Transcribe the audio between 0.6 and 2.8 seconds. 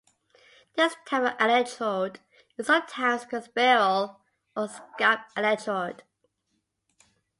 This type of electrode is